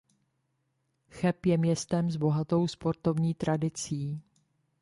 [1.09, 4.21] Cheb je městem s bohatou sportovní tradicí.